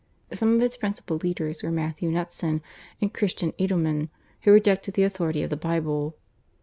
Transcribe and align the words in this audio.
Some 0.33 0.55
of 0.55 0.63
its 0.63 0.77
principal 0.77 1.17
leaders 1.17 1.61
were 1.61 1.69
Matthew 1.69 2.09
Knutzen 2.09 2.61
and 3.01 3.13
Christian 3.13 3.51
Edlemann 3.59 4.09
who 4.41 4.51
rejected 4.51 4.95
the 4.95 5.03
authority 5.03 5.43
of 5.43 5.51
the 5.51 5.55
Bible. 5.57 6.15